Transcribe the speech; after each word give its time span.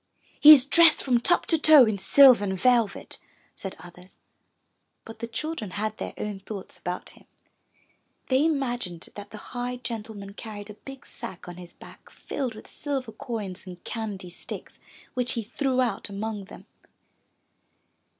'''*He 0.41 0.51
is 0.51 0.65
dressed 0.65 1.03
from 1.03 1.19
top 1.19 1.45
to 1.45 1.59
toe 1.59 1.85
in 1.85 1.99
silver 1.99 2.43
and 2.43 2.59
velvet," 2.59 3.19
said 3.55 3.75
others. 3.77 4.17
But 5.05 5.19
the 5.19 5.27
children 5.27 5.69
had 5.77 5.97
their 5.99 6.15
own 6.17 6.39
thoughts 6.39 6.79
about 6.79 7.11
him. 7.11 7.27
They 8.27 8.43
imagined 8.43 9.09
that 9.13 9.29
the 9.29 9.37
high 9.53 9.75
gentleman 9.77 10.33
carried 10.33 10.71
a 10.71 10.85
big 10.85 11.05
sack 11.05 11.47
on 11.47 11.57
his 11.57 11.75
back 11.75 12.09
filled 12.09 12.55
with 12.55 12.65
silver 12.67 13.11
coins 13.11 13.67
and 13.67 13.83
candy 13.83 14.31
sticks, 14.31 14.79
which 15.13 15.33
he 15.33 15.43
threw 15.43 15.81
out 15.81 16.09
among 16.09 16.45
them. 16.45 16.65